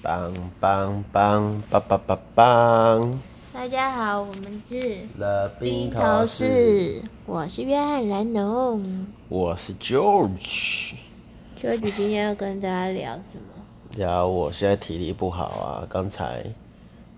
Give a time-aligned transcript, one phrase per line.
[0.00, 3.20] 棒棒棒棒棒棒棒！
[3.52, 10.94] 大家好，我们是了冰头士，我是约翰兰农，我是 George。
[11.60, 13.96] George 今天要跟大家聊什么？
[13.96, 16.44] 聊我现在体力不好啊，刚才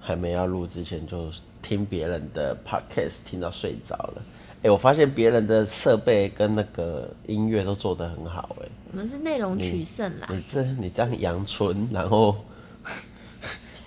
[0.00, 4.22] 还没要录之前就听别人的 podcast 听到睡着了。
[4.62, 8.68] 哎、欸，我发现别人的设备跟那个音乐都做得很好、欸，哎。
[8.92, 10.26] 我们是内容取胜啦。
[10.30, 12.34] 你这你这样阳春，然后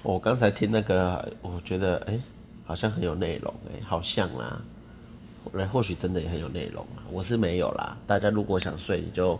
[0.03, 2.21] 我刚才听那个，我觉得哎、欸，
[2.65, 4.61] 好像很有内容，哎，好像啦。
[5.53, 7.01] 来，或许真的也很有内容啊。
[7.11, 7.97] 我是没有啦。
[8.05, 9.39] 大家如果想睡，你就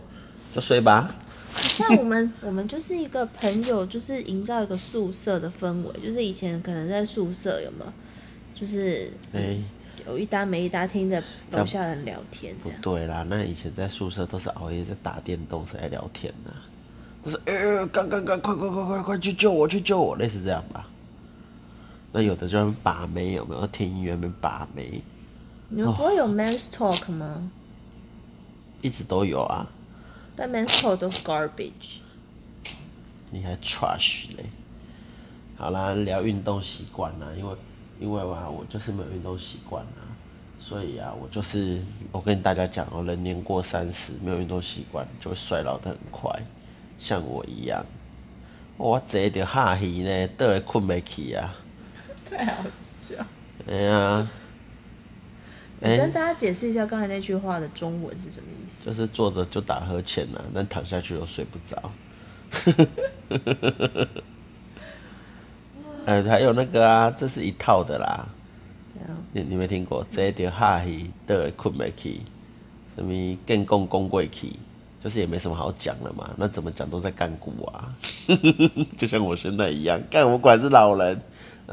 [0.54, 1.14] 就睡吧。
[1.56, 7.92] 像我们，我们就是一个朋友，就是营造一个宿舍的氛围，就是以前可能在宿舍有没有？
[8.54, 9.40] 就是哎。
[9.40, 9.64] 欸
[10.06, 11.22] 有一搭没一搭听着
[11.52, 13.24] 楼下人聊天，不对啦。
[13.26, 16.52] 那以前在宿舍都是熬夜在打电动，谁来聊天呢？
[17.24, 20.86] 都是呃，赶赶赶，快快快快快去救我，去救我，类似这样吧。
[22.12, 25.02] 那有的就把妹，有没有听音乐没把妹？
[25.68, 27.26] 你们不会有 men's talk 吗？
[27.26, 27.48] 哦，
[28.82, 29.66] 一直都有啊。
[30.36, 32.00] 但 men's talk 都是 garbage。
[33.30, 34.44] 你还 trash 嘞？
[35.56, 37.56] 好啦，聊运动习惯啦，因为。
[38.00, 40.02] 因为啊，我就是没有运动习惯啊，
[40.58, 46.28] 所以啊，我就是我跟大家讲哦，人年过三十，没有运动习惯就会衰老的很快，
[46.98, 47.84] 像我一样。
[48.76, 51.54] 我坐着哈戏呢，倒来困不起啊。
[52.28, 52.64] 太好
[53.00, 53.16] 笑。
[53.68, 54.28] 哎呀，
[55.80, 58.84] 你跟大家解释一下刚才那句话的中文是什么意思？
[58.84, 61.92] 就是坐着就打呵欠呐，但躺下去又睡不着。
[66.04, 68.26] 呃， 还有那个啊，这是一套的啦。
[69.32, 70.06] 你你没听过？
[70.10, 72.22] 这条哈气的困不起，
[72.94, 74.58] 什么更公公贵气，
[75.04, 76.30] 就是也没什么好讲的嘛。
[76.34, 77.94] 那怎么讲都在干股啊，
[78.96, 81.20] 就像我现在一样，干我管是老人，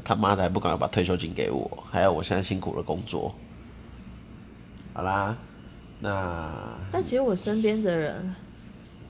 [0.03, 3.33] 他妈的还不赶快把退休金给我，还有我现在辛苦的工作。
[4.93, 5.37] 好啦，
[6.01, 6.51] 那
[6.91, 8.35] 但其实我身边的人，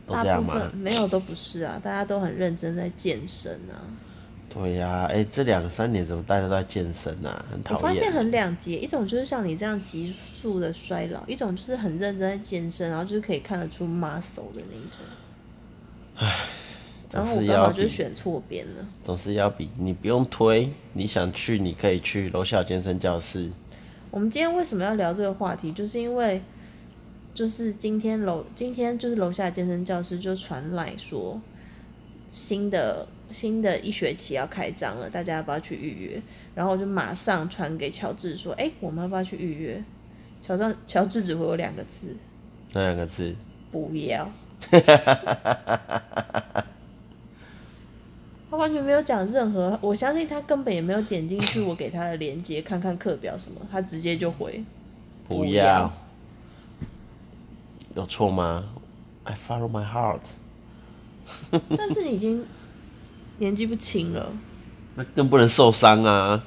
[0.08, 3.82] 大部分没有都不是啊，大家都很认真在健身啊。
[4.54, 7.46] 对呀、啊，哎、欸，这两三年怎么大家都在健身啊？
[7.50, 7.78] 很讨厌。
[7.78, 15.00] 我发现很两极，一种就是像你这样急速的衰老，一种就是很认真在健身，然后就是可以看得出 muscle 的那一种。
[16.18, 16.36] 唉，
[17.12, 18.86] 然后我刚好就选错边了。
[19.02, 23.50] 总是要比，你不用推，你想去你可以去楼下健身教室。
[24.10, 25.72] 我们今天为什么要聊这个话题？
[25.72, 26.42] 就是因为，
[27.34, 31.40] 就是今天楼今天就是楼下健身教室就传来说
[32.28, 33.08] 新的。
[33.32, 36.22] 新的一学期要开张了，大家要不要去预约？
[36.54, 39.84] 然后我就马上传给乔治说：“哎、欸，我们要不要去预约？”
[40.42, 42.18] 乔治乔治只回我两个字，
[42.74, 43.36] 那两个字？
[43.72, 44.30] 不要。
[48.50, 54.64] 他完全没有讲任何，我相信他根本也没有点进去我给他的链接看看课表什么，他直接就回
[55.28, 55.46] 不要。
[55.46, 55.94] 不要
[57.96, 58.70] 有错吗
[59.24, 60.22] ？I follow my heart。
[61.78, 62.46] 但是你已经。
[63.42, 64.32] 年纪不轻了，
[64.94, 66.42] 那更不能受伤啊！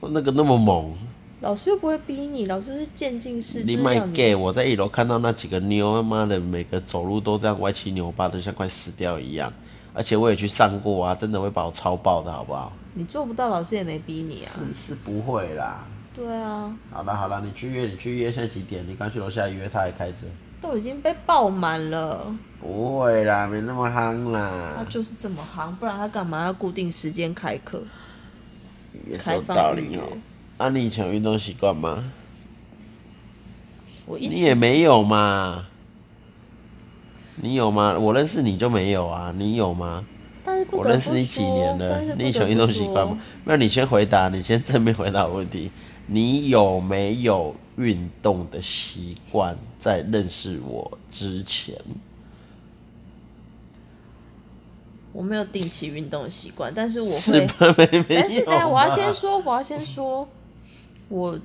[0.00, 0.94] 那个那么猛，
[1.40, 3.64] 老师又不会逼你，老师是渐进式。
[3.64, 9.52] 你卖 gay，我在一楼看到那几个妞，他妈的每个走路都这样歪七扭八，都像快死掉一样。
[9.92, 12.72] 而且我也去上过啊，真的会把我超爆的，好不好？
[12.94, 14.52] 你做不到，老师也没逼你啊。
[14.54, 15.84] 是是不会啦。
[16.14, 16.72] 对啊。
[16.92, 18.86] 好了好了，你去约，你去约，现在几点？
[18.86, 20.18] 你刚去楼下约，他还开着。
[20.66, 22.34] 都已经被爆满了。
[22.60, 24.74] 不会啦，没那么夯啦。
[24.78, 27.82] 他就是这么夯，不然他干嘛要固定时间开课？
[29.08, 30.02] 也是有道理哦。
[30.58, 32.04] 啊，你以前有运动习惯吗？
[34.06, 35.66] 我一你也没有嘛？
[37.36, 37.96] 你有吗？
[37.98, 39.32] 我认识你就没有啊？
[39.36, 40.04] 你有吗？
[40.42, 42.00] 但是不不我认识你几年了？
[42.16, 43.18] 你以前有运动习惯吗？
[43.44, 45.70] 那你先回答，你先正面回答我问题。
[46.06, 49.56] 你有没有运动的习惯？
[49.78, 51.76] 在认识我之前，
[55.12, 57.18] 我没有定期运动的习惯，但是我会。
[57.18, 57.46] 是
[58.08, 60.28] 但是，但我要先说，我要先说，
[61.08, 61.38] 我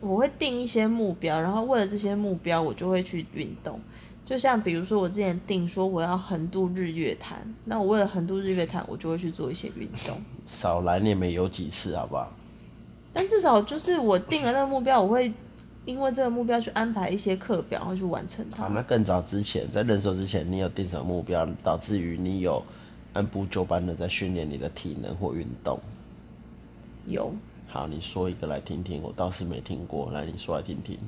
[0.00, 3.78] 我会定一些目标，然后为了这些目标，我就会去运动。
[4.24, 10.16] 就像比如说，我之前定说我要横渡日月潭，那我为了横渡日月潭，我就会去做一些运动。
[10.46, 12.32] 少来你们有几次，好不好？
[13.14, 15.32] 但至少就是我定了那个目标，我会
[15.86, 18.64] 因为这个目标去安排一些课表，然后去完成它。
[18.64, 22.62] 好，那更早之前，在认识之前，你有定什么目标，导致于你有
[23.12, 25.78] 按部就班的在训练你的体能或运动？
[27.06, 27.32] 有。
[27.68, 30.98] 好，你说一个来听听，我倒是没听过，来你说来听听。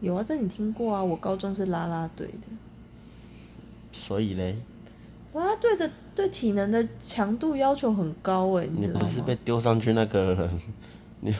[0.00, 1.02] 有啊，这你听过啊？
[1.02, 2.48] 我高中是啦啦队的。
[3.92, 4.56] 所以嘞？
[5.34, 10.60] 啦啦队的对体能的强度要求很高哎，你不是被丢上去那个人，
[11.24, 11.32] 你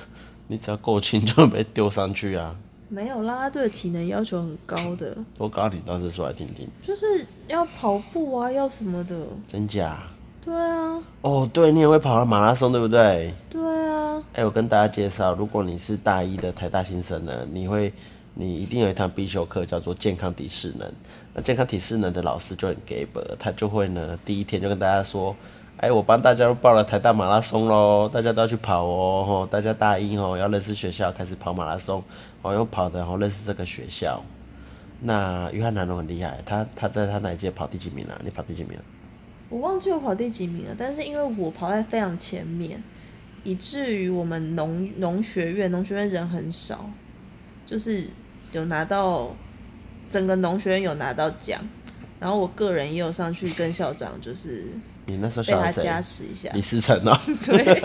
[0.47, 2.55] 你只要够轻就被丢上去啊。
[2.89, 5.17] 没有啦啦队的体能要求很高的。
[5.37, 5.69] 多高？
[5.69, 6.69] 你倒是说来听听。
[6.81, 9.27] 就是要跑步啊，要什么的。
[9.49, 9.99] 真假？
[10.45, 11.03] 对啊。
[11.23, 13.35] 哦，对，你也会跑马拉松，对不对？
[13.51, 14.23] 对啊。
[14.35, 17.93] 哎、欸，我跟大家介绍，如果你是大一的台大新生呢，你会，
[18.35, 20.93] 你一定有一堂必修课叫做健康体适能。
[21.35, 25.35] 那健康体适能的老师就很给本，他就会呢，第一天就跟大家说。
[25.83, 32.01] 哎、我帮大家都报了台大马拉松喽，大家都要去跑哦，吼，大家大一哦要认识学校，开始跑马拉松，
[32.41, 34.23] 哦，用跑的然后认识这个学校。
[35.01, 38.17] 那约翰南龙很厉害，他他在他哪一届跑第几名啊？
[38.23, 38.83] 你跑第几名啊？
[39.49, 42.81] 我忘记我跑第几名了，但是因为我跑在非常前面，
[43.43, 46.89] 以至于我们农农学院农学院人很少，
[47.67, 48.07] 就是
[48.53, 49.35] 有拿到
[50.09, 51.61] 整个农学院有拿到奖，
[52.21, 54.69] 然后我个人也有上去跟校长就是。
[55.07, 57.19] 你那时候被他加持一下，李思成哦。
[57.45, 57.83] 对。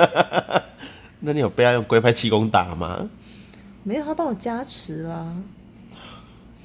[1.19, 3.09] 那你有被他用龟派气功打吗？
[3.83, 5.35] 没有，他帮我加持啦。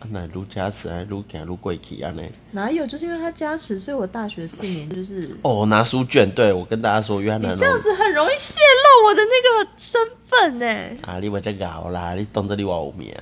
[0.00, 2.10] 啊，那如加持还愈行愈过去啊？
[2.10, 2.22] 呢？
[2.50, 2.86] 哪有？
[2.86, 5.34] 就是因为他加持，所以我大学四年就是。
[5.42, 7.54] 哦，拿书卷，对我跟大家说，约翰南。
[7.54, 10.66] 你这样子很容易泄露我的那个身份呢。
[11.02, 13.14] 啊，你话这搞啦，你当着你话有名。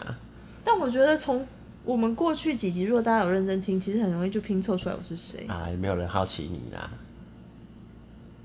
[0.64, 1.46] 但我觉得从
[1.84, 5.46] 我们过去几集，如果大家有认真听，其实很容易就拼凑出来我是谁。
[5.46, 6.90] 啊，没有人好奇你啦。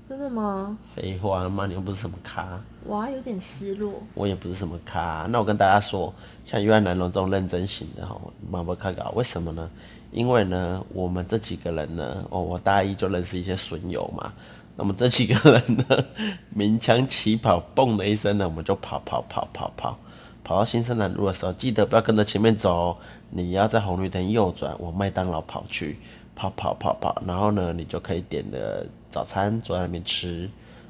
[0.08, 0.78] 真的吗？
[0.94, 2.60] 废话妈，你又不是什么咖。
[2.86, 3.94] 哇，有点失落。
[4.14, 5.26] 我也不是什么咖。
[5.30, 6.14] 那我跟大家说，
[6.44, 8.16] 像约翰南龙这种认真型的哈，
[8.48, 9.10] 马不卡搞。
[9.16, 9.68] 为什么呢？
[10.12, 14.32] 因为呢，我们这几个人呢，哦，我大一就认识一些损友嘛。
[14.76, 16.04] 那么这几个人呢，
[16.54, 19.98] 鸣枪起跑，嘣的一声呢，我们就跑跑跑跑跑，
[20.44, 22.96] 跑到新生南路的时候，记得不要跟着前面走，
[23.30, 25.98] 你要在红绿灯右转，往麦当劳跑去，
[26.36, 28.86] 跑跑跑跑，然后呢，你就可以点的。
[29.16, 30.46] 早餐坐在那边吃，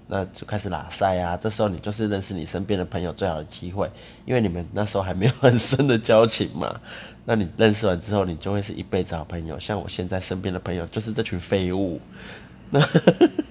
[0.08, 1.36] 那就开始拉塞啊。
[1.36, 3.88] 这时候你就是认识你身边的朋友最好的机会，
[4.24, 6.80] 因为你们那时候还没有很深的交情嘛。
[7.24, 9.56] 那你认识完之后，你就会是一辈子好朋友。
[9.60, 12.00] 像我现在身边的朋友就是这群废物。
[12.68, 12.80] 那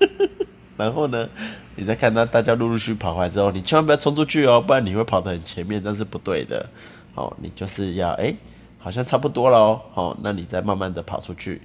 [0.76, 1.30] 然后呢，
[1.78, 6.66] 你再看到大家陆陆续续跑回来之后，你千万不要冲出去哦，不然你会跑得很前面，那是不对的。
[7.14, 8.36] 好，你就是要哎、
[8.78, 9.82] 好像差不多了哦。
[9.94, 11.62] 好，那你再慢慢的跑出去。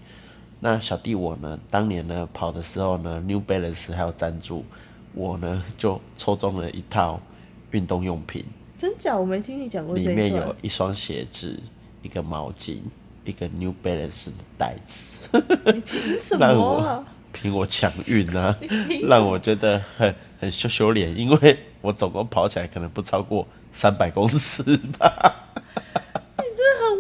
[0.61, 4.65] 那小弟我呢，当年呢跑的时候呢，New Balance 还有赞助，
[5.15, 7.19] 我呢 就抽中了一套
[7.71, 8.45] 运动用品。
[8.77, 9.17] 真假？
[9.17, 10.07] 我没听你讲过这一。
[10.09, 11.59] 里面有一双鞋子，
[12.03, 12.79] 一个毛巾，
[13.25, 15.43] 一个 New Balance 的袋子。
[15.67, 17.05] 你凭什么啊？
[17.33, 18.57] 凭我强运啊！
[19.09, 25.49] 让我觉得很很羞羞脸，因为我总共跑起来可能不超过三百公尺吧。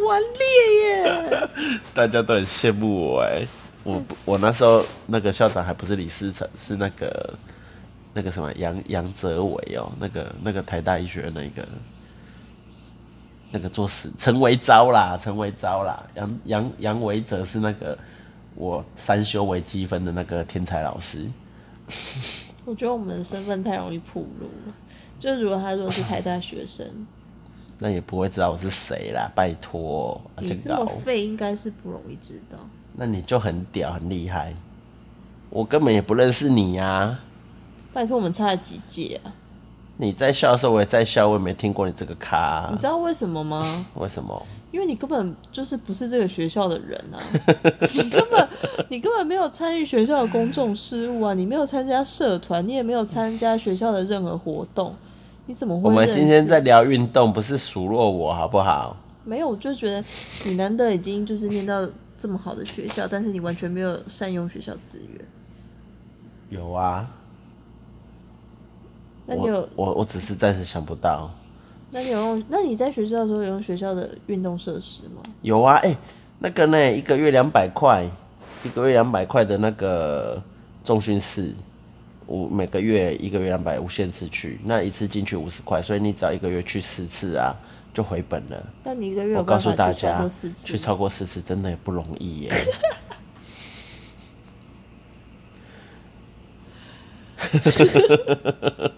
[0.05, 1.49] 玩劣耶！
[1.95, 3.47] 大家都很羡慕我哎，
[3.85, 7.35] 我我那时候那个校长还不是李思成，是那个
[8.13, 11.69] 那个什么杨杨泽伟哦，那个那个台大医学院那个
[13.51, 17.97] 那个做事陈维昭啦，陈维昭啦，杨杨杨维泽是那个
[18.55, 21.27] 我三修为积分的那个天才老师。
[22.65, 24.75] 我觉得我们的身份太容易暴露了，
[25.19, 26.87] 就如果他如果是台大学生。
[27.83, 30.21] 那也不会知道我是谁啦，拜托。
[30.39, 32.59] 你这么废，应该是不容易知道。
[32.95, 34.55] 那你就很屌，很厉害。
[35.49, 37.21] 我根本也不认识你呀、啊。
[37.93, 39.33] 拜托，我们差了几届啊？
[39.97, 42.69] 你在校的时候，我也在校，我也没听过你这个咖、啊。
[42.71, 43.65] 你知道为什么吗？
[43.97, 44.47] 为什么？
[44.71, 47.19] 因为你根本就是不是这个学校的人啊！
[47.93, 48.49] 你根本
[48.89, 51.35] 你根本没有参与学校的公众事务啊！
[51.35, 54.95] 你没有参加社团，你也没有参加学校的任何活动。
[55.51, 55.89] 你怎么会？
[55.89, 58.97] 我们今天在聊运动，不是数落我好不好？
[59.25, 60.03] 没有，我就觉得
[60.45, 61.85] 你难得已经就是念到
[62.17, 65.21] 这么好的学校，但是你完全没有善用学校资源。
[66.51, 67.11] 有啊。
[69.27, 69.57] 那你有？
[69.75, 71.29] 我我，我只是暂时想不到。
[71.91, 72.45] 那你有用？
[72.49, 75.21] 那你在学校的时候有用学校的运动设施吗？
[75.43, 75.97] 有啊，哎、欸，
[76.39, 78.09] 那个呢，一个月两百块，
[78.63, 80.41] 一个月两百块的那个
[80.85, 81.53] 重训室。
[82.31, 87.53] 我每个月一个月两百无限次去，那一次进去五十块，所以你只要一个月去四次啊，
[87.93, 88.65] 就回本了。
[88.85, 90.69] 那你一个月有办法去超过四次？
[90.69, 92.53] 去超过四次真的也不容易耶。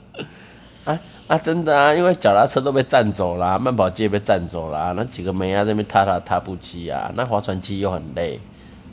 [0.85, 8.39] 啊啊，真的啊，因为脚踏车都被占走了，慢跑机也被占走了，那几个妹啊在那边踏踏踏步机啊，那划船机又很累，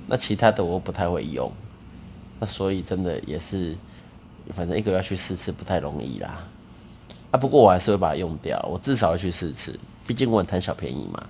[0.07, 1.51] 那其他的我不太会用，
[2.39, 3.75] 那所以真的也是。
[4.53, 6.47] 反正一个月要去四次不太容易啦，
[7.31, 11.27] 啊，不过我还是会把它用掉，我至少要去四次，毕竟我很贪小便宜嘛。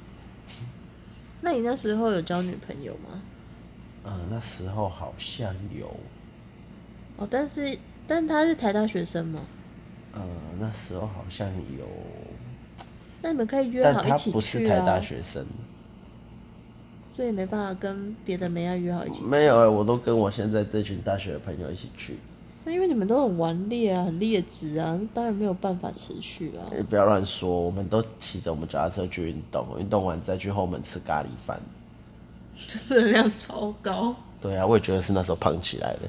[1.42, 3.22] 那你那时候有交女朋友吗？
[4.06, 5.88] 嗯，那时候好像有，
[7.18, 9.42] 哦，但是但他是台大学生吗？
[10.16, 10.22] 嗯，
[10.60, 11.48] 那时候好像
[11.78, 11.86] 有。
[13.22, 14.18] 那你们可以约好一起去啊。
[14.18, 15.46] 他不是台大学生，
[17.12, 19.26] 所以没办法跟别的妹啊约好一起去。
[19.26, 22.18] 没有哎、欸，我都跟我现在这群大学的朋友一起去。
[22.70, 26.70] 那因为你们都很顽劣啊，很劣质啊，当然没有办法持续啊。
[26.78, 31.60] 你不要乱说，我们都骑着我们脚踏车去运动，运动完再去后门吃咖喱饭。
[32.68, 34.16] 就是热量超高。
[34.40, 36.02] 对啊，我也觉得是那时候胖起来的。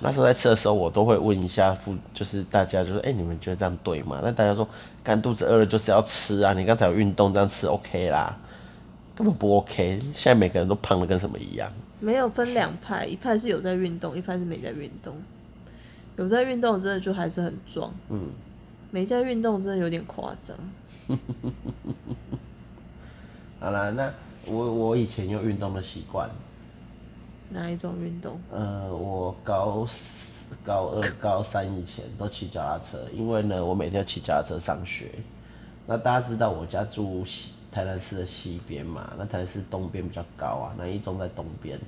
[0.00, 4.22] 那时候在吃的时候，我都会问一下附，就是大家就说，哎、欸，你们觉得这样对吗？
[4.24, 4.66] 那大家说，
[5.04, 8.34] 干肚子饿了就是要吃啊，你刚才有运动，这样吃 OK 啦，
[9.14, 10.00] 根本不 OK。
[10.14, 11.70] 现在每个人都胖的跟什么一样。
[12.00, 15.14] 没有分两派，一派是有在运动，一派是没在运动。
[16.16, 18.30] 有在运动真的就还是很壮，嗯，
[18.90, 20.56] 没在运动真的有点夸张。
[23.60, 24.12] 好啦，那
[24.46, 26.28] 我我以前有运动的习惯。
[27.48, 28.40] 哪一种运动？
[28.50, 29.86] 呃，我高
[30.64, 35.10] 高二、高三以前都骑脚踏车，因为呢，我每天要骑脚踏车上学。
[35.86, 39.12] 那大家知道我家住西台南市的西边嘛？
[39.16, 41.78] 那台南市东边比较高啊，南一中在东边，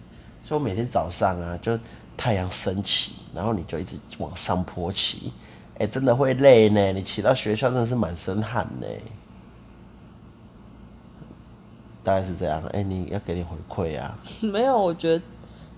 [0.45, 1.77] 所以我每天早上啊，就
[2.19, 5.33] 太阳升起，然后你就一直往上坡骑，
[5.75, 6.93] 哎、欸，真的会累呢。
[6.93, 8.87] 你骑到学校真的是满身汗呢。
[12.05, 14.19] 大概是这样，哎、欸，你要给点回馈啊。
[14.43, 15.23] 没有，我觉得。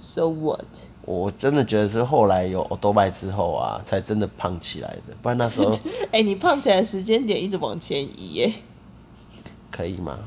[0.02, 0.64] So what？
[1.02, 5.14] 我真的觉得是后来有欧多拜之后啊，才真的胖起来的。
[5.20, 5.72] 不然那时候，
[6.10, 8.52] 哎、欸，你胖起来的时间点一直往前移耶，
[9.70, 10.18] 可以吗？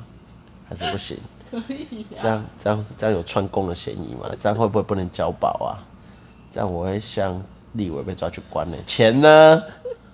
[0.69, 1.17] 还是不行？
[1.49, 2.19] 可以、啊。
[2.19, 4.29] 这样这样这样有串供的嫌疑吗？
[4.39, 5.81] 这样会不会不能交保啊？
[6.53, 7.41] 这样我会像
[7.71, 8.77] 立委被抓去关呢。
[8.85, 9.63] 钱呢？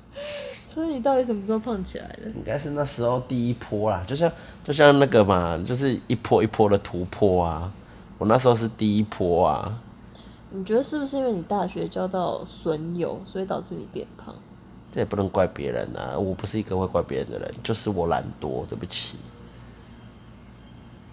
[0.69, 2.29] 所以你到底什么时候胖起来的？
[2.29, 4.31] 应该是那时候第一波啦，就像
[4.63, 7.69] 就像那个嘛，就是一波一波的突破啊。
[8.17, 9.81] 我那时候是第一波啊！
[10.51, 14.33] 你觉得是不是因为你大学交到损友，所以导致你变胖？
[14.93, 16.17] 这也不能怪别人啊！
[16.17, 19.17] 我不是一个会怪别人的人，就是我懒惰，对不起。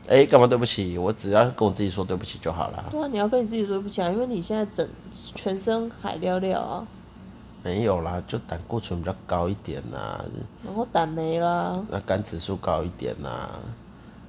[0.09, 0.97] 哎、欸，干嘛对不起？
[0.99, 2.85] 我只要跟我自己说对不起就好了。
[2.91, 6.87] 对啊，你要跟你自己说对不起啊，因为你现在整全身海尿尿啊。
[7.65, 10.25] 没有啦，就胆固醇比较高一点呐、啊。
[10.65, 11.85] 然后胆没啦。
[11.89, 13.59] 那肝指数高一点呐、啊。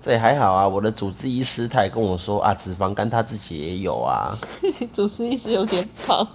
[0.01, 4.36] 这也还好啊，我的主治医师他也跟我说啊，脂肪肝他自己也有啊。
[4.91, 6.27] 主治医师有点胖。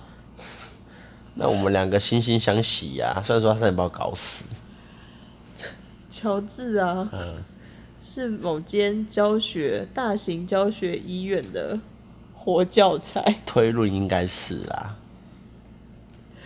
[1.34, 4.44] 那我们两个惺惺相惜呀、啊，虽然说他差点把我搞死。
[6.08, 7.42] 乔治啊，嗯、
[8.04, 11.78] 是某间教学大型教学医院的
[12.34, 13.40] 活教材。
[13.46, 14.96] 推论应该是啦，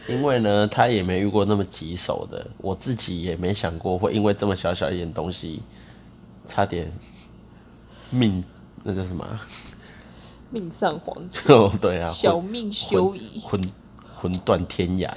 [0.07, 5.63] 因为呢，他也没遇过那么棘手的，我自己也没想过会因为这么小小一点东西。
[6.47, 6.93] 差点
[8.11, 8.45] 命，
[8.85, 9.27] 那叫什么？
[10.51, 11.43] 命丧黄泉。
[11.57, 13.61] 哦，对啊，小命休矣，魂
[14.15, 15.11] 魂断天涯。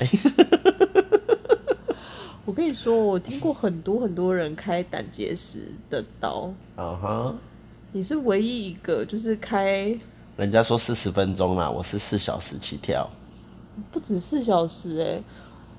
[2.49, 6.51] 我跟你说，我听过很多很多人开胆结石的刀。
[6.75, 7.35] 啊哈！
[7.91, 9.95] 你是唯一一个，就是开。
[10.35, 13.07] 人家说四十分钟啦，我是四小时起跳。
[13.91, 15.23] 不止四小时哎、欸。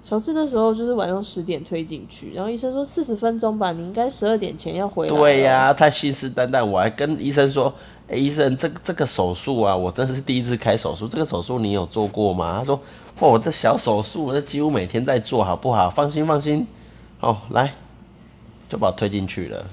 [0.00, 5.17] 乔治那时候就是晚上十点推进去，然后医生说四十分钟吧，你应该十二点前要回来。
[5.17, 7.75] 对呀、啊，他信誓旦旦，我还跟医生说
[8.11, 12.81] ：“哎、欸，医生，这这个手术啊，我真的是第一次开手术，这个手术你有做过吗？”他说
[13.21, 15.88] ：“哦，这小手术，我这几乎每天在做，好不好？
[15.88, 16.67] 放心，放心。
[17.21, 17.73] 哦，来，
[18.69, 19.64] 就把我推进去了。”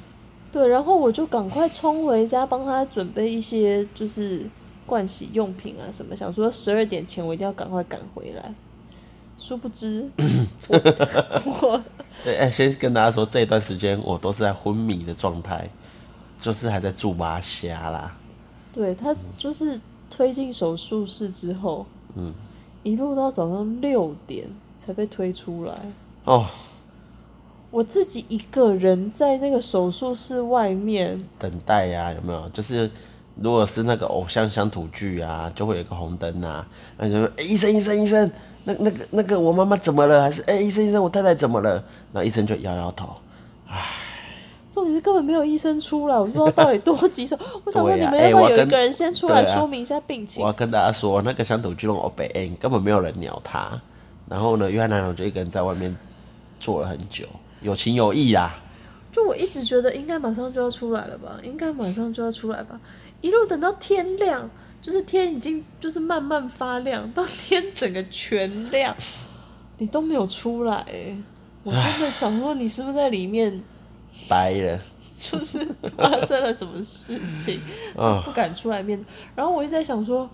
[0.54, 4.48] 对，然后我就赶快冲回家，帮他准备一些就是
[4.88, 8.54] 盥洗用品啊什么，想说十二点前我一定要赶快赶回来。
[9.36, 10.08] 殊不知，
[10.70, 10.78] 我，
[11.62, 11.84] 我
[12.24, 15.68] 这哎、欸，先跟大家说，这段时间我都是在昏迷的状态，
[16.40, 18.16] 就是还在住麻虾啦。
[18.74, 22.34] 对，他就是推进手术室之后，嗯，
[22.84, 24.48] 一路到早上六点
[24.78, 25.74] 才被推出来。
[26.26, 26.46] 哦，
[27.72, 32.50] 我自己一个人在那个手术室外面等待呀、啊，有没有？
[32.50, 32.90] 就是
[33.36, 38.32] 如果是那个偶像乡土剧啊，就会有一个红灯啊，那就说：“哎、欸，医生，医生，医生。”
[38.64, 40.24] 那那个那个我妈妈怎么了？
[40.24, 41.76] 还是哎、欸、医生医生我太太怎么了？
[42.12, 43.08] 然后医生就摇摇头，
[43.66, 43.86] 唉，
[44.78, 47.36] 重点是根本没有医生出来，我不知道到底多棘手。
[47.66, 50.44] 我想问你们要不要有一个人先出来说明一下病情？
[50.44, 53.72] 我要跟大家说，那个乡土巨龙欧北，哎，根本没有人鸟他。
[54.30, 55.98] 然后呢，约翰南侬就一个人在外面
[56.60, 57.26] 坐了很久，
[57.64, 58.56] 有情有义啦。
[59.12, 62.80] 就我一直觉得应该马上就要出来了吧，应该马上就要出来吧，
[63.22, 64.48] 一路等到天亮。
[64.80, 68.96] 就是天已经就是慢慢发亮，到天整个全亮，
[69.80, 70.86] 你都没有出来，
[71.64, 73.62] 我真的想说你是不是在里面
[74.30, 74.80] 白了？
[75.20, 77.60] 就是发生了什么事情，
[78.24, 79.04] 不敢出来面。
[79.36, 80.30] 然后我一直在想说，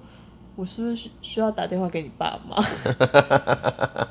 [0.57, 2.61] 我是不是需要打电话给你爸妈？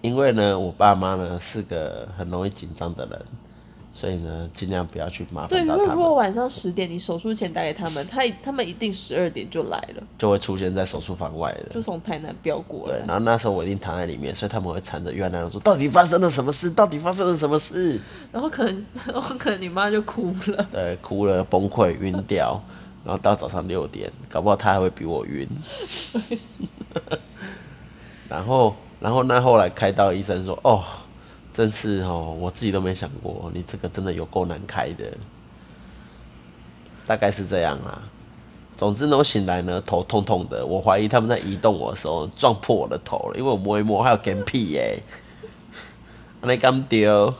[0.00, 3.22] 因为呢，我爸妈呢是个很容易紧张的人。
[3.96, 5.86] 所以呢，尽量不要去麻烦到他们。
[5.86, 12.98] 对，如果晚上十点你手术前打给他们，他他们一定十二点就来了，就会出现在手术房外的，就从台南飙过来。
[12.98, 16.68] 对，然后那时候我一定躺在里面，所以他们会缠着约翰南侬说：“到底发生了什么事？
[16.68, 18.00] 到底发生了什么事？”
[18.32, 22.60] 然后可能，然后可能你妈就哭了， 对，哭了，崩溃，晕掉，
[23.04, 25.48] 然后到早上六点，搞不好他还会比我晕。
[28.28, 30.82] 然后，然后那后来开刀，医生说：“哦。”
[31.54, 35.06] 真是哦，我自己都没想过，你这个真的有够难开的，
[37.06, 38.02] 大概是这样啦。
[38.76, 44.98] 总之呢，我醒来呢，头痛痛的，我怀疑他们在移动我的时候撞破我的头了，因为我摸一摸还有干屁耶。
[46.42, 47.32] 那刚丢，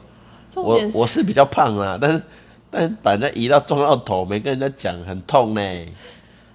[0.54, 2.22] 我我是比较胖啦，但是
[2.70, 5.60] 但是把人家移到撞到头，没跟人家讲很痛呢，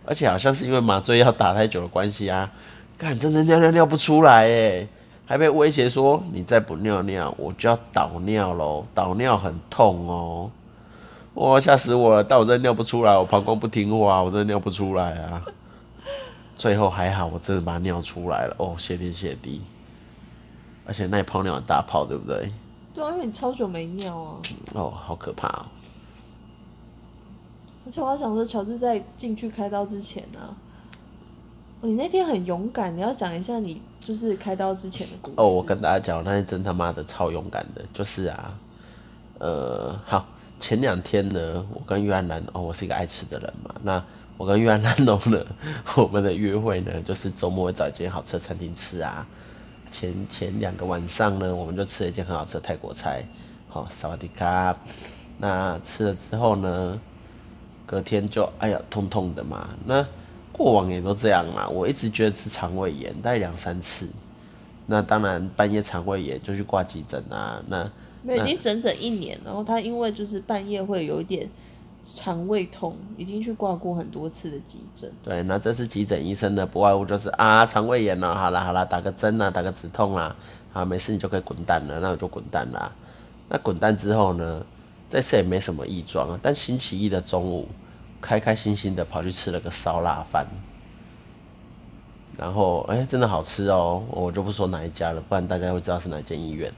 [0.05, 2.49] 而且好像是因为麻醉药打太久的关系啊，
[2.97, 4.87] 看真的尿尿尿不出来哎。
[5.29, 8.83] 还被威胁说，你再不尿尿，我就要倒尿喽！
[8.95, 10.49] 倒尿很痛哦，
[11.35, 12.23] 哇，吓死我了！
[12.23, 15.45] 但我真的尿不出来，我膀胱不听话，我真的尿不出来啊。
[16.55, 19.61] 最后还好，我真的把它尿出来了哦，谢天谢地。
[20.87, 22.51] 而且那一泡尿很大泡，对不对？
[22.95, 24.41] 对啊，因为你超久没尿啊。
[24.73, 25.65] 哦，好可怕哦。
[27.85, 30.57] 而且我还想说，乔治在进去开刀之前呢、啊，
[31.81, 33.81] 你那天很勇敢，你要讲一下你。
[33.99, 37.85] 就是开刀之前的故事哦，我跟大家讲，那是真他妈的超勇敢的。
[37.93, 38.57] 就是啊，
[39.37, 40.25] 呃，好，
[40.59, 43.75] 前两天呢，我跟约翰南哦，我是一个爱吃的人嘛。
[43.83, 44.03] 那
[44.35, 45.45] 我跟约翰南侬呢，
[45.95, 49.27] 我们的约会呢，就是周末会找一间好吃的餐厅吃啊。
[49.91, 53.23] 前前两个晚上呢，我们就吃了一间很好吃的泰国菜，
[53.67, 54.75] 好萨瓦迪卡。
[55.37, 56.99] 那吃了之后呢，
[57.85, 59.69] 隔天就哎呀痛痛的嘛。
[59.85, 60.03] 那
[60.59, 64.09] 过往也都这样嘛，我一直觉得是肠胃炎，大概两三次。
[64.87, 67.63] 那当然半夜肠胃炎就去挂急诊啊。
[67.69, 67.89] 那
[68.21, 71.49] 没有，已经整整一年，然后他因为就是半夜会有一点
[72.03, 75.09] 肠胃痛，已经去挂过很多次的急诊。
[75.23, 80.35] 对，那这次急诊医生呢，不外乎就是啊肠胃炎了，好啦好啦，打个针啊，打个止痛啊，
[80.73, 82.91] 好没事你就可以滚蛋了，那我就滚蛋啦。
[83.47, 84.61] 那滚蛋之后呢，
[85.09, 87.65] 这次也没什么异状啊，但星期一的中午。
[88.21, 90.45] 开开心心的跑去吃了个烧腊饭，
[92.37, 96.71] 然后哎、真的好吃哦，我就不说哪一家了，不然大家会知道是哪间医院。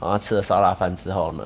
[0.00, 1.42] 然后吃了烧腊饭之后呢，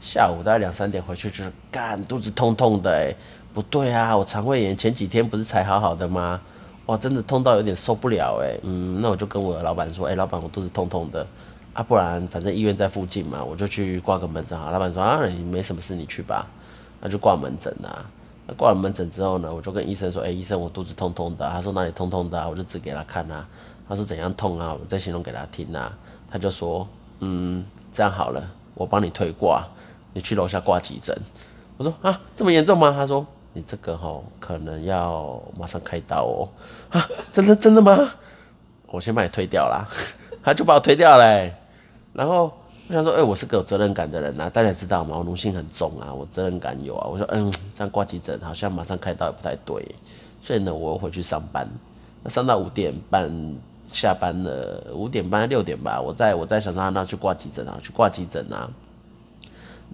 [0.00, 3.14] 下午大概两三点回去就是干肚子痛痛的哎，
[3.52, 6.40] 不对啊，我肠胃炎前几天不是才好好的吗？
[6.86, 11.24] 哇，真的痛到有点受不了哎，嗯，那我就跟我的老板说，哎、老板我肚子痛痛的
[11.72, 14.70] 啊，不然反正医院在附近嘛，我就去挂个门诊好。
[14.70, 16.46] 老板说啊，你没什么事你去吧，
[17.00, 18.04] 那就挂门诊啊。
[18.46, 23.46] 那挂完门诊之后呢，我就跟医生说：“哎、欸，医生，我肚子痛痛的。”他说：“哪里痛痛的、啊？”我就指给他看啊。
[23.88, 25.90] 他说：“怎样痛啊？”我再形容给他听啊。
[26.30, 26.86] 他就说
[27.20, 28.42] ：“嗯，这样好了，
[28.74, 29.66] 我帮你退挂，
[30.12, 31.16] 你去楼下挂急诊。”
[31.78, 36.48] 我说：“啊，这么严重吗？”他说：“你这个吼可能要马上开刀哦。”
[36.92, 38.10] 啊，真的真的吗？
[38.88, 39.88] 我先把你推掉啦。
[40.44, 41.54] 他就把我推掉嘞、
[42.12, 42.52] 然后。
[42.86, 45.16] 我想说，哎、我是个有责任感的人呐、啊，大家知道吗？
[45.16, 47.08] 我奴性很重啊，我责任感有啊。
[47.08, 49.94] 我说，嗯，这样挂急诊好像马上开刀也不太对，
[50.42, 51.66] 所以呢，我回去上班，
[52.22, 58.68] 那上到五点半下班了，五点半六点吧，我在我在想说，那去挂急诊啊，去挂急诊啊。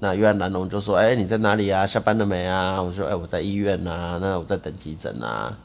[0.00, 1.86] 那约翰南侬就说，哎、你在哪里啊？
[1.86, 2.82] 下班了没啊？
[2.82, 5.56] 我说，哎、我在医院啊，那我在等急诊啊。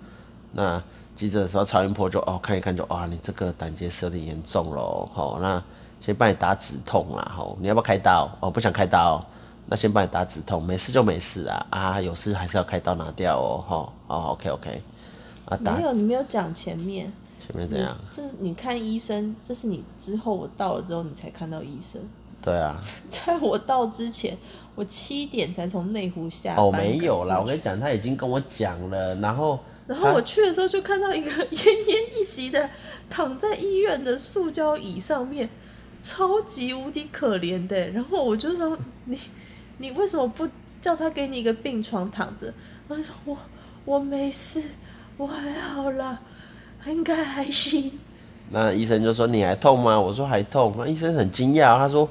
[0.52, 0.80] 那
[1.16, 5.64] 急诊的时候，超音波就哦看一看就，啊，你这个胆结石有点严重喽，好那。
[6.00, 8.30] 先帮你打止痛啦，吼，你要不要开刀？
[8.40, 9.24] 哦，不想开刀，
[9.68, 14.82] 那先帮你打止痛，没事就没事啊，啊，有事还是要开刀拿掉哦，吼，哦，OK OK，
[15.46, 17.12] 啊，没有，你没有讲前面，
[17.46, 17.98] 前面怎样？
[18.12, 22.02] 这是你看医生，这是你之后我到了之后你才看到医生。
[22.42, 22.80] 对啊，
[23.10, 24.38] 在我到之前，
[24.76, 26.64] 我七点才从内湖下班。
[26.64, 32.70] 哦，没有啦，我跟你讲，他已经跟我讲了，然后，然后我去的时候就看到一个 奄奄一息的
[33.10, 35.50] 躺在医院的塑胶椅上面。
[36.06, 39.20] 超级无敌可怜的，然后我就说你，
[39.80, 40.48] 你为什么不
[40.80, 42.54] 叫他给你一个病床躺着？
[42.88, 43.36] 他说我
[43.86, 44.62] 我没事，
[45.18, 46.20] 我还好啦，
[46.86, 47.92] 应该还行。
[48.52, 50.00] 那医生就说你还痛吗？
[50.00, 50.76] 我说还痛。
[50.78, 52.08] 那医生很惊讶，他说，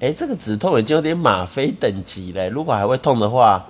[0.00, 3.64] 哎，这个止痛已经有点吗啡等级了，如果还会痛的话，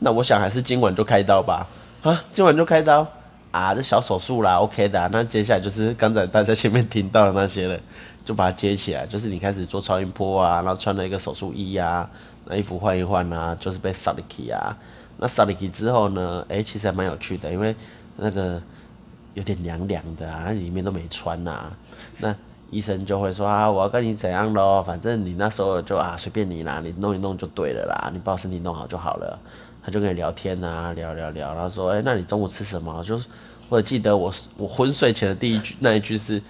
[0.00, 1.68] 那我想还是今晚就开刀吧。
[2.02, 3.06] 啊，今晚就开刀
[3.52, 3.72] 啊？
[3.72, 5.08] 这小手术啦，OK 的。
[5.12, 7.78] 那接下来就是刚才大家前面听到的那些了。
[8.24, 12.08] 就把它接起来，就是你开始做超音波啊，然后穿了一个手术衣啊，
[12.44, 14.78] 那衣服换一换啊，就是被扫进去啊。
[15.18, 17.74] 那扫进去之后呢，诶、其实还蛮有趣的，因为
[18.16, 18.62] 那个
[19.34, 21.76] 有点凉凉的啊，那里面都没穿呐、啊。
[22.18, 22.32] 那
[22.70, 24.80] 医生就会说啊，我要跟你怎样喽？
[24.84, 29.36] 反正你那时候就啊，随便你啦，你弄一弄就对了啦，你把我身体弄好就好了。
[29.82, 33.02] 他就跟你聊天啊，聊聊聊，然后说，哎、欸，那你中午吃什么？
[33.02, 33.26] 就是
[33.68, 36.40] 我记得我我昏睡前的第一句那一句是，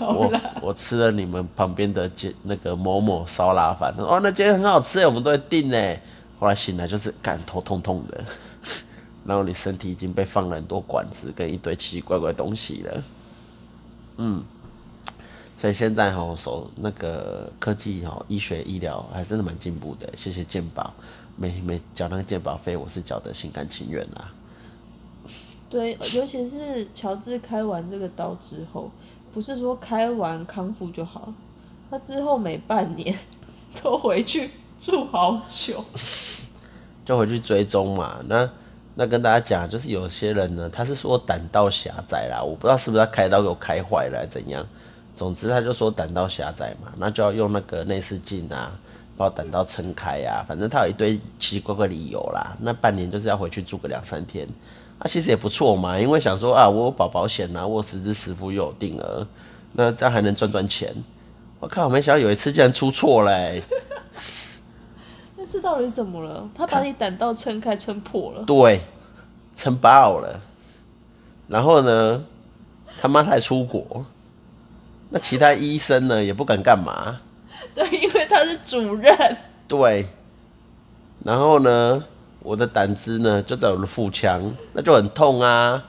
[0.00, 2.10] 我我吃了你们旁边的
[2.42, 3.94] 那个某某烧腊饭。
[3.96, 5.96] 哦，那今天很好吃，我们都会订呢。
[6.40, 8.22] 后来醒来就是感头痛痛的，
[9.24, 13.02] 然后你身体已经被放了很多管子跟一堆奇奇怪怪东西了。
[14.18, 14.44] 嗯，
[15.56, 20.08] 所以现在哈，手那个科技哈，医学医疗还真的蛮进步的。
[20.16, 20.92] 谢谢健保。
[21.36, 24.32] 没没缴那个健保费，我是缴的心甘情愿啦。
[25.68, 28.90] 对，尤其是乔治开完这个刀之后，
[29.32, 31.32] 不是说开完康复就好，
[31.90, 33.16] 他之后每半年
[33.82, 35.84] 都回去住好久，
[37.04, 38.20] 就回去追踪嘛。
[38.28, 38.48] 那
[38.94, 44.64] 那跟大家讲，就是有些人呢，他是说胆道狭窄啦，我不知道是不是他开刀给我开坏了，怎样。
[45.16, 48.78] 总之他就说胆道狭窄嘛，那就要用那个内视镜啊。
[49.16, 52.56] 把胆道撑开呀、啊，反正他有一堆奇奇怪怪理由啦。
[52.60, 54.46] 那半年就是要回去住个两三天，
[54.98, 59.26] 啊，其实也不错嘛，因为想说啊，我有保保险呐，我实支实付又有定额，
[59.72, 60.92] 那这样还能赚赚钱。
[61.60, 63.62] 我靠，没想到有一次竟然出错嘞、欸！
[65.36, 66.48] 那次到底怎么了？
[66.54, 68.42] 他把你胆道撑开撑破了？
[68.42, 68.80] 对，
[69.56, 70.40] 撑爆了。
[71.48, 72.22] 然后呢，
[73.00, 74.04] 他妈还出国，
[75.10, 77.20] 那其他医生呢也不敢干嘛。
[77.76, 79.36] 对，因为他是主任。
[79.66, 80.06] 对，
[81.24, 82.04] 然后呢，
[82.40, 84.40] 我的胆汁呢就在我的腹腔，
[84.72, 85.82] 那就很痛啊。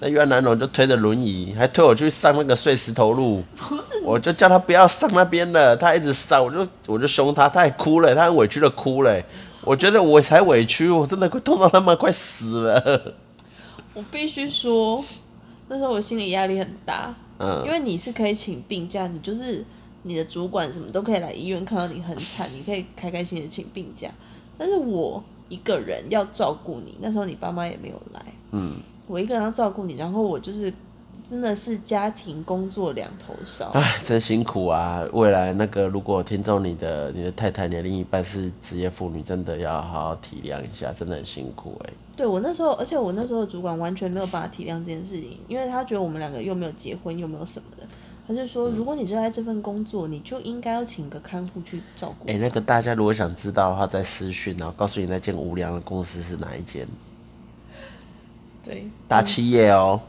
[0.00, 3.42] 那越南人就推着轮椅，还推我去上那个碎石头路。
[4.02, 9.22] 我就叫他不要上那边了，他一直上，我就我就凶他，他还哭了，他很委屈的哭了。
[9.64, 13.14] 我觉得我才委屈，我真的快痛到他妈快死了。
[13.94, 15.04] 我必须说，
[15.68, 19.64] 那时候我心理压力很大，嗯，因为你是可以请病假，你就是。
[20.02, 24.10] 你的主管什么都可以来医院看到你很惨，你可以开开心心的请病假。
[24.58, 30.72] 但是我一个人要照顾你，那时候你爸妈也没有来，嗯，我一个人要照顾你，然后我就是
[31.28, 35.02] 真的是家庭工作两头烧，哎，真辛苦啊！
[35.12, 41.94] 未来那个如果听众你的你的太太、你的另一半是职业妇女，真的要好好体谅一下，真的很辛苦哎、欸。
[42.16, 47.86] 对我那时候，而且我那时候的主管完全没有办法体谅这件事情，因为他觉得我们两个又没有结婚，又没有什么的。
[48.26, 52.28] 他就说，如果你热爱这份工作，嗯、你就应该要请个看护去照顾。
[52.28, 56.86] 哎、欸，那个大家如果想知道的话，在私讯，然后告诉你那间无良的公司是哪一间。
[58.62, 60.00] 对，大企业哦。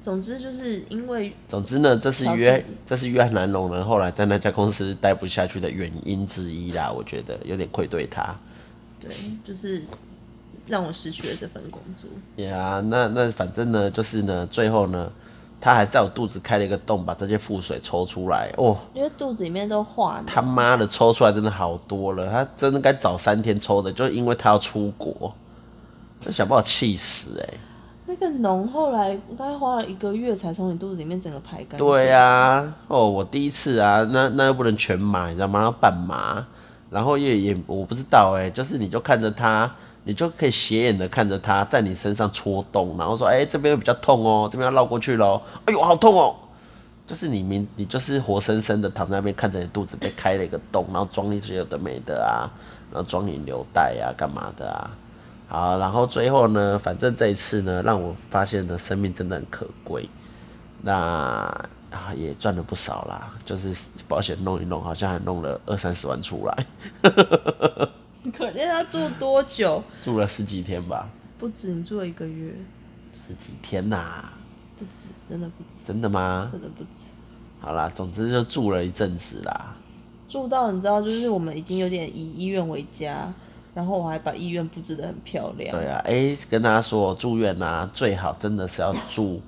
[0.00, 6.90] 总之就是因为，总之呢，这是约，这是约南龙人后来在那家公司待不下去的原因之一啦。
[6.90, 8.36] 我觉得有点愧对他。
[8.98, 9.08] 对，
[9.44, 9.84] 就是
[10.66, 12.10] 让我失去了这份工作。
[12.44, 15.12] 呀，那那反正呢，就是呢，最后呢。
[15.60, 18.76] 他还在我肚子开了一个洞，把这些腹水抽出来哦。
[18.94, 20.24] 因为肚子里面都化了。
[20.26, 22.26] 他妈的，抽出来真的好多了。
[22.30, 25.32] 他真的该早三天抽的，就因为他要出国，
[26.18, 27.54] 这想把我气死哎、欸。
[28.06, 31.78] 那个脓后来大概花了一个月才从你肚子里面整个排干净。
[31.78, 35.62] 对呀、啊，哦，我第一次啊，那那又不能全麻，你知道吗？
[35.62, 36.44] 要半麻，
[36.88, 39.70] 然后也也我不知道哎、欸，就是你就看着他。
[40.04, 46.34] 你就可以斜眼的看着他在你身上戳洞，然后说：“哎、这边比较痛哦，这边要绕过去喽。”哎呦，好痛哦！
[47.06, 52.46] 就是你明，你就是活生生的躺在那边看着你肚子被开了一个洞，然后装一些有的没的啊，
[52.92, 54.90] 然后装你流带啊，干嘛的啊？
[55.48, 60.08] 好，然后最后呢，反正这一次呢，让我发现的生命真的很可贵，
[60.80, 60.92] 那
[61.90, 63.74] 啊也赚了不少啦，就是
[64.06, 66.66] 保险弄一弄，好像还弄了二三十万出来。
[68.36, 69.82] 可见他住多久？
[70.02, 71.08] 住了十几天吧。
[71.38, 72.54] 不止，你住了一个月。
[73.26, 74.32] 十几天呐、啊？
[74.78, 75.84] 不止，真的不止。
[75.86, 76.48] 真的吗？
[76.50, 77.08] 真的不止。
[77.60, 79.76] 好啦，总之就住了一阵子啦。
[80.28, 83.32] 住到你知道，就是我们已经有点以医院为家，
[83.74, 85.76] 然后我还把医院布置的很漂亮。
[85.76, 89.40] 对啊，哎、欸，跟大家说，住院啊，最好真的是要住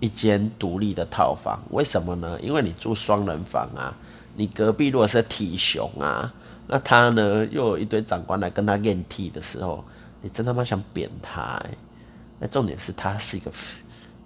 [0.00, 1.60] 一间独立的套房。
[1.70, 2.38] 为什么呢？
[2.40, 3.94] 因为你住双人房啊，
[4.34, 6.32] 你隔壁如果是体雄啊。
[6.72, 9.84] 那他呢，又有一堆长官来跟他验体的时候，
[10.22, 11.78] 你真他妈想扁他哎、欸！
[12.38, 13.50] 那重点是他是一个，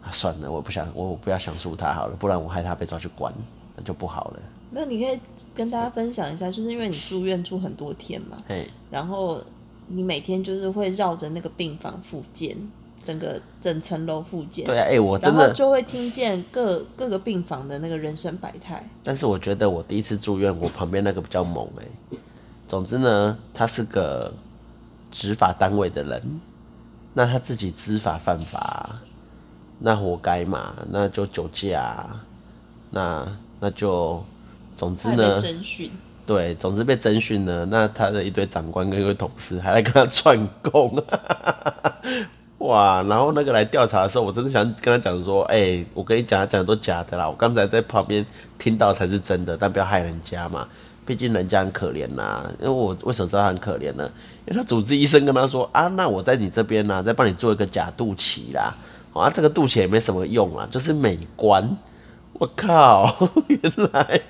[0.02, 3.32] 啊算了，我不想，我不要想诉他好了，不然我害他被抓去关，
[3.74, 4.40] 那就不好了。
[4.70, 5.18] 没有，你可以
[5.54, 9.42] 跟大家分享一下，就是因为你住院住很多天嘛，嘿，然后
[9.86, 12.54] 你每天就是会绕着那个病房复健，
[13.02, 14.66] 整个整层楼复健。
[14.66, 18.86] 对啊，哎、欸，我真的就会听见各各个病房的那个人生百态。
[19.02, 22.18] 但是我觉得我第一次住院，我旁边那个比较猛哎、欸。
[22.74, 24.32] 总之呢，他是个
[25.08, 26.40] 执法单位的人，
[27.12, 28.90] 那他自己知法犯法，
[29.78, 32.04] 那活该嘛，那就酒驾，
[32.90, 33.24] 那
[33.60, 34.24] 那就，
[34.74, 35.40] 总之呢，
[36.26, 41.00] 对，总之被侦讯了，那他的一堆长官跟一堆同事还来跟他串供，
[42.58, 43.02] 哇！
[43.04, 48.26] 然后那个来调查的时候，我真的想跟他讲说，哎、欸，我跟你讲，他讲的都假的啦，我刚才在旁边
[48.58, 50.66] 听到才是真的，但不要害人家嘛，
[51.06, 52.50] 毕竟人家很可怜呐。
[52.58, 54.10] 因为我为什么知道他很可怜呢？
[54.46, 58.74] 因为他主治医生跟他说啊，那我在你这边呢、啊，再帮你做一个假肚脐啦。
[59.12, 61.76] 啊，这个肚脐也没什么用啊，就是美观。
[62.34, 63.14] 我靠，
[63.46, 63.60] 原
[63.92, 64.20] 来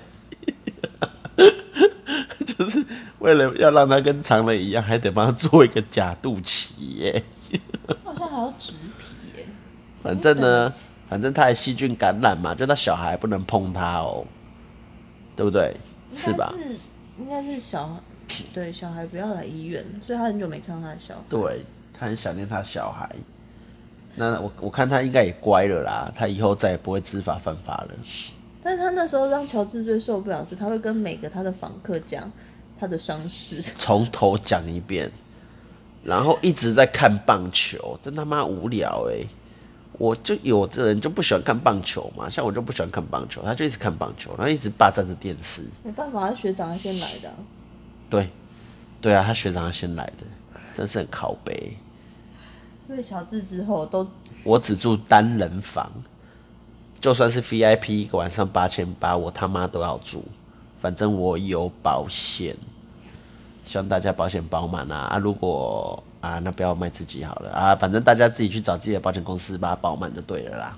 [2.45, 2.85] 就是
[3.17, 7.23] 为了要让他跟常人一样，还得帮他做一个假肚脐耶。
[8.03, 9.45] 好像还要植皮耶。
[10.03, 10.71] 反正呢，
[11.09, 14.23] 反正他还细菌感染嘛，就他小孩不能碰他哦，
[15.35, 15.75] 对不对？
[16.15, 16.53] 是吧？
[16.57, 16.75] 是，
[17.19, 17.99] 应该是小孩，
[18.53, 21.21] 对，小孩不要来医院，所以他很久没看到他的小孩。
[21.29, 23.09] 对，他很想念他小孩。
[24.15, 27.89] 那我我看他应该也乖了啦，他以后再也不会知法犯法了。
[28.63, 32.31] 但是他那时候让乔治最受不了的是，他会跟每个他的访客讲
[32.79, 35.11] 他的伤势，从头讲一遍，
[36.03, 39.27] 然后一直在看棒球，真他妈无聊哎、欸！
[39.97, 45.63] 我就有的人就不喜欢看棒球嘛，像我就不喜欢看棒球，他就一直看棒球，然后一直霸占着电视。
[45.83, 47.35] 没办法，他学长他先来的、啊。
[48.09, 48.29] 对，
[49.01, 50.25] 对啊，他学长他先来的，
[50.75, 51.77] 真是很靠背。
[52.79, 54.07] 所以乔治之后都，
[54.43, 55.91] 我只住单人房，
[56.99, 60.23] 就算是 VIP 一个晚上八千八，我他妈都要住，
[60.79, 62.55] 反正我有保险，
[63.65, 65.17] 希望大家保险保满啊啊！
[65.17, 70.77] 如果啊，那不要卖自己好了啊，反正大家自己去找自己的保险公司把它保满就对了啦。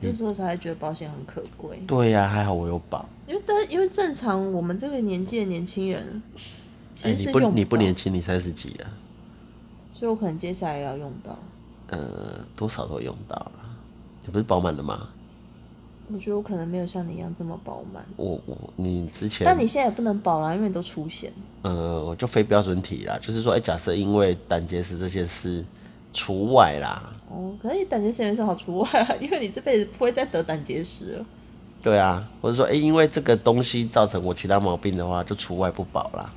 [0.00, 1.76] 这时候才觉得保险很可贵。
[1.80, 1.86] 嗯。
[1.86, 3.04] 对呀、啊，还好我有保。
[3.26, 6.22] 因为但因为正常我们这个年纪的年轻人，
[6.94, 8.86] 其实是、欸、你不你不年轻，你三十几了。
[9.92, 11.36] 所以我可能接下来要用到，
[11.88, 11.98] 呃，
[12.54, 13.52] 多少都用到了。
[14.24, 15.08] 你不是饱满的吗？
[16.12, 18.04] 我觉得我可能没有像你一样这么饱满。
[18.16, 21.32] 我我你之前，但你现在也不能保啦，因为你都出险。
[21.62, 25.64] 呃，我就非标准体啦，就是说，哎、欸，假设因为胆结石这件事
[26.12, 27.12] 除外啦。
[27.30, 31.26] 哦，可是你胆结石没什么好除外啊，因为你这辈子不会再得胆结石了。
[31.82, 36.32] 对啊，或者说，哎、欸，因为这个东西造成我其他毛病的话，就除外不保啦。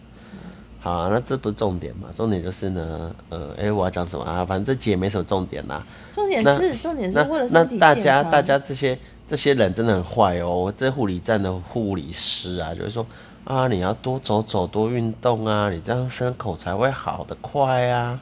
[0.83, 2.09] 好、啊，那这不是重点嘛？
[2.15, 4.43] 重点就是呢，呃，哎、欸，我要讲什么啊？
[4.43, 5.85] 反正这集也没什么重点啦。
[6.11, 7.89] 重点是，重点是为了身体健康。
[7.89, 8.97] 那大家，大家这些
[9.31, 10.73] 这些人真的很坏哦。
[10.75, 13.07] 这护理站的护理师啊，就是说
[13.45, 18.19] 啊，你要多走走，多运动啊，你这样伤口才会好得快啊。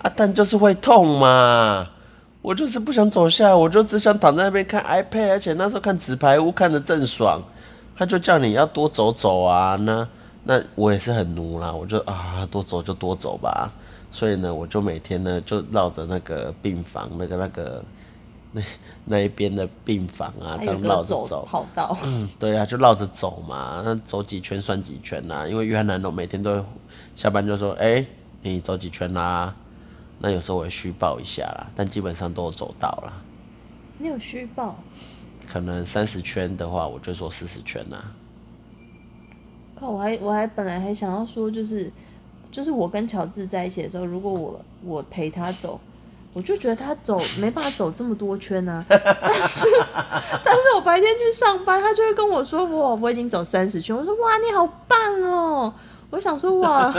[0.00, 1.86] 啊，但就是会痛嘛。
[2.40, 7.42] 我就是不想走下来，我就只想躺在那边看 iPad，而且那时候看纸牌屋看得正爽。
[7.94, 10.08] 他就叫你要多走走啊，那。
[10.48, 13.68] 那我也是很奴啦，我就啊多走就多走吧，
[14.12, 17.82] 所以呢，我就每天呢就绕着那个病房那个那个
[18.56, 18.62] 那
[19.04, 21.96] 那一边的病房啊，这样绕着走跑道。
[22.02, 25.46] 嗯，对啊，就绕着走嘛，那走几圈算几圈呐、啊？
[25.46, 26.64] 因为约翰南侬每天都会
[27.14, 28.06] 下班就说，哎、欸，
[28.42, 29.56] 你走几圈啦、啊？
[30.18, 33.12] 那有时候我会虚报一下啦，但基本上都有走到啦。
[33.98, 34.76] 你有虚报？
[35.46, 38.12] 可能三十圈的话，我就说四十圈呐、啊。
[39.74, 39.90] 靠！
[39.90, 41.92] 我还我还本来还想要说，就是
[42.50, 45.78] 就是我跟乔治在一起的时候，如果我我陪他走，
[46.36, 48.84] 我就觉得他走没办法走这么多圈啊。
[48.90, 49.00] 但
[49.40, 49.66] 是
[50.44, 55.72] 但是我白天去上班，他就会跟我说：“哇，我已经走三十圈。”我说：“哇，你好棒哦！”
[56.10, 56.94] 我想说：“哇，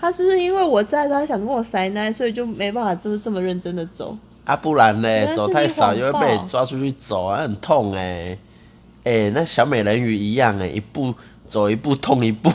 [0.00, 4.16] 他是不是因为我在，他想跟我塞奶，所以就没办法就是这么认真的走？
[4.44, 5.34] 啊，不然呢？
[5.34, 8.38] 走太少又会被抓出去走啊，很痛哎、欸！
[9.02, 11.12] 哎、欸，那小美人鱼一样哎、欸，一步。
[11.48, 12.50] 走一步痛一步，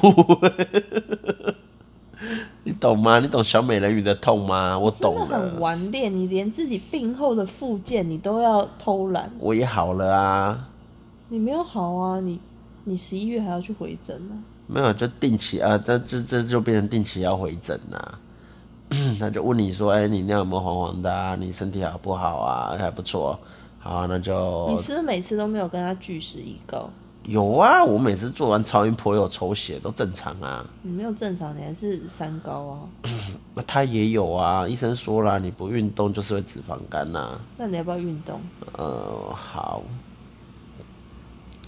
[2.63, 3.19] 你懂吗？
[3.19, 4.77] 你懂小美人鱼的痛吗？
[4.77, 5.15] 我懂。
[5.17, 9.31] 真的很顽劣，你连自己病后的复健你都要偷懒。
[9.39, 10.69] 我也好了啊。
[11.29, 12.39] 你没有好啊，你
[12.83, 14.35] 你十一月还要去回诊呢。
[14.67, 18.19] 没有，就定期啊，这这这就变成定期要回诊呐。
[19.19, 21.35] 他就问你说：“哎、欸，你那有没有黄黄的啊？
[21.35, 22.75] 你身体好不好啊？
[22.77, 23.37] 还不错。
[23.79, 26.89] 好，那就。”你是不是每次都没有跟他据实以告？
[27.25, 30.65] 有啊，我每次做完超音波有抽血都正常啊。
[30.81, 32.79] 你没有正常，你还是三高啊。
[33.55, 37.41] 那他也有啊，医生说了，你不运动就是会脂肪肝呐、啊。
[37.57, 38.41] 那你要不要运动？
[38.73, 39.81] 呃，好，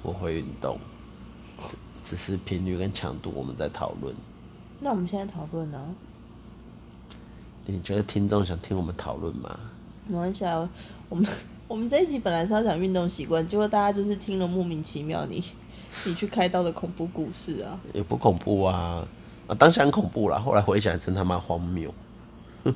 [0.03, 0.77] 我会运动，
[2.03, 4.13] 只是频率跟强度我们在讨论。
[4.81, 5.79] 那我们现在讨论呢？
[7.65, 9.57] 你觉得听众想听我们讨论吗？
[10.05, 10.69] 没关系啊，
[11.07, 11.25] 我们。
[11.67, 15.43] 我们这一集本来是要讲运动习惯，结果大家就是听了莫名其妙你
[16.05, 19.07] 你去开刀的恐怖故事啊，也不恐怖啊，
[19.47, 21.93] 啊当时很恐怖啦，后来回想真他妈荒谬。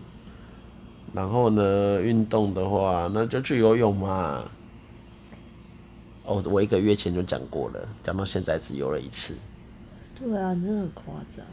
[1.14, 4.44] 然后呢，运动的话，那就去游泳嘛。
[6.26, 9.36] 哦，我一个月前就讲过了，讲到现在只游了一次。
[10.20, 11.46] 对啊，你真的很夸张。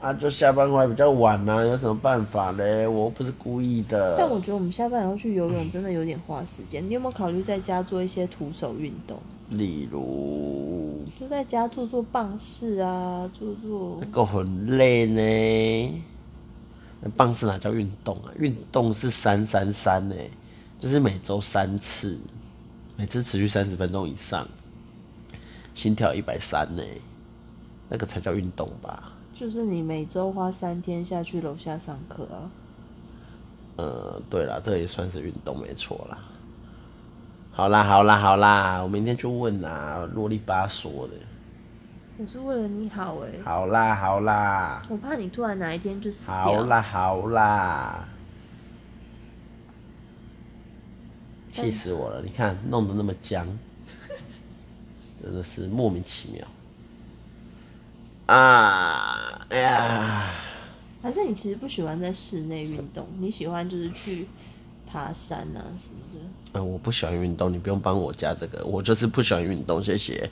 [0.00, 2.86] 啊，就下班回来比较晚呐、啊，有什么办法嘞？
[2.86, 4.14] 我又不是故意的。
[4.16, 6.88] 但我觉得我们下班以后去游泳真的有点花时间。
[6.88, 9.18] 你有没有考虑在家做一些徒手运动？
[9.50, 13.98] 例如，就在家做做棒式啊，做做。
[14.00, 16.02] 那个很累呢。
[17.00, 18.30] 那棒式哪叫运动啊？
[18.38, 20.14] 运动是三三三呢，
[20.78, 22.20] 就是每周三次，
[22.96, 24.46] 每次持续三十分钟以上，
[25.74, 26.82] 心跳一百三呢，
[27.88, 29.12] 那个才叫运动吧？
[29.38, 32.50] 就是你每周花三天下去楼下上课啊。
[33.76, 36.18] 呃，对啦，这也算是运动，没错啦。
[37.52, 41.14] 好啦，好啦，好啦，我明天就问啦，啰里吧嗦的。
[42.18, 43.42] 我是为了你好哎、欸。
[43.44, 44.82] 好啦好啦。
[44.88, 46.42] 我怕你突然哪一天就死掉。
[46.42, 48.08] 好啦好啦。
[51.52, 52.20] 气死我了！
[52.22, 53.46] 你看弄得那么僵，
[55.22, 56.44] 真的是莫名其妙。
[58.28, 60.30] 啊，哎呀。
[61.00, 64.26] 还是你其实不喜欢在室内运动，你喜欢就是去
[64.86, 66.18] 爬山啊什么的。
[66.18, 70.28] 嗯、呃，我不喜欢运动，你不用帮我加这个，我就是不喜欢运动，谢谢。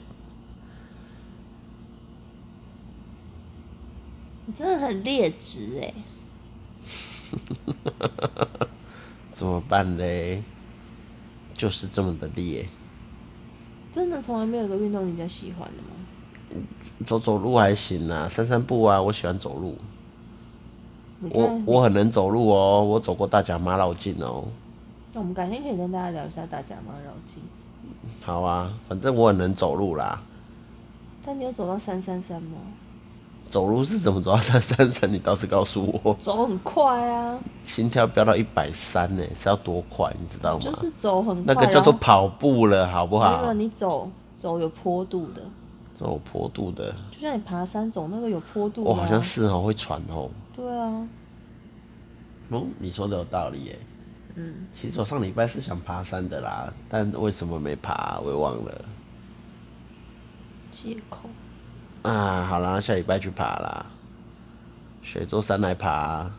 [4.45, 5.93] 你真的很劣质哎！
[9.33, 10.43] 怎么办嘞？
[11.53, 12.67] 就是这么的劣。
[13.91, 16.06] 真的从来没有一个运动你比较喜欢的吗？
[17.05, 19.75] 走走路还行啊，散散步啊，我喜欢走路。
[21.31, 24.43] 我我很能走路哦，我走过大甲妈绕境哦。
[25.13, 27.41] 那我们改天可以跟大家聊一下大甲妈绕境。
[28.23, 30.21] 好啊，反正我很能走路啦。
[31.25, 32.57] 但你有走到三三三吗？
[33.49, 35.11] 走路是怎么走到三三三？
[35.11, 36.13] 你倒是告诉我。
[36.15, 37.39] 走很快啊！
[37.63, 40.13] 心跳飙到一百三呢，是要多快？
[40.19, 40.59] 你知道吗？
[40.59, 43.39] 就是走很快，那个叫做跑步了，好不好？
[43.41, 45.41] 那个你走走有坡度的，
[45.97, 48.83] 走有坡度的，就像你爬山走那个有坡度。
[48.83, 50.29] 我好像是哦，会喘哦。
[50.55, 51.07] 对啊。
[52.49, 53.79] 嗯，你说的有道理耶。
[54.35, 54.67] 嗯。
[54.71, 58.85] 其实我上礼拜是想爬山的啦，但为什么没爬，我也忘了。
[60.71, 61.27] 借口。
[62.03, 63.83] 啊，好啦，下礼拜去爬啦，
[65.01, 66.29] 选一座山来爬。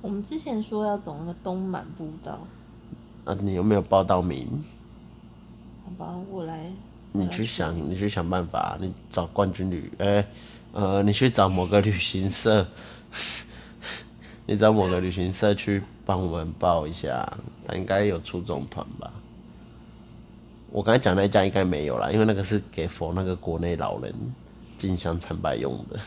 [0.00, 2.38] 我们之前说要走那个东满步道。
[3.26, 4.64] 啊，你有没有报到名？
[5.84, 6.72] 好吧，我来。
[7.18, 10.26] 你去想，你去想办法，你找冠军旅，哎、欸，
[10.72, 12.66] 呃，你去找某个旅行社，
[14.46, 17.26] 你找某个旅行社去帮我们报一下，
[17.66, 19.10] 他应该有出这种团吧？
[20.70, 24.14] 我刚才讲那家应该没有啦，因为那个是给 for 那个国内老人。
[24.78, 25.98] 进香参拜用的，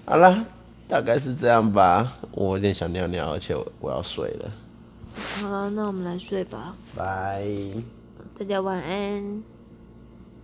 [0.05, 0.45] 好啦，
[0.87, 2.13] 大概是这样吧。
[2.31, 4.49] 我有点想尿尿，而且我要睡了。
[5.41, 6.73] 好了，那我们来睡吧。
[6.95, 7.45] 拜，
[8.37, 9.56] 大家晚安。